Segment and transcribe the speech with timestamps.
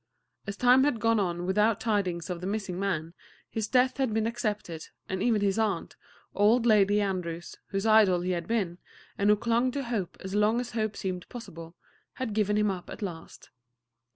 [0.47, 3.13] As time had gone on without tidings of the missing man,
[3.51, 5.95] his death had been accepted, and even his aunt,
[6.33, 8.79] Old Lady Andrews, whose idol he had been,
[9.19, 11.75] and who clung to hope as long as hope seemed possible,
[12.13, 13.51] had given him up at last.